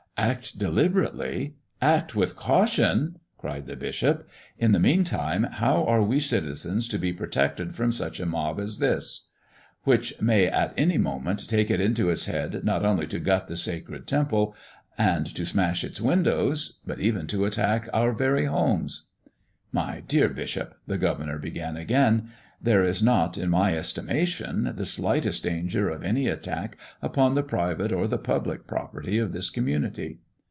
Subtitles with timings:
[0.17, 1.55] "Act deliberately!
[1.81, 4.29] Act with caution!" cried the bishop.
[4.59, 8.59] "In the mean time, how are we citizens to be protected from such a mob
[8.59, 9.29] as this,
[9.83, 13.57] which may at any moment take it into its head not only to gut the
[13.57, 14.53] sacred Temple
[14.95, 19.07] and to smash its windows, but even to attack our very homes?"
[19.71, 22.29] "My dear bishop," the governor began again,
[22.63, 27.91] "there is not, in my estimation, the slightest danger of any attack upon the private
[27.91, 30.19] or the public property of this community."